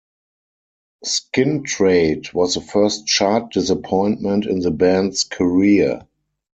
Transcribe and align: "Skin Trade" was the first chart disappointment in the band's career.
"Skin 1.03 1.61
Trade" 1.63 2.33
was 2.33 2.55
the 2.55 2.61
first 2.61 3.05
chart 3.05 3.51
disappointment 3.53 4.47
in 4.47 4.57
the 4.57 4.71
band's 4.71 5.23
career. 5.25 6.07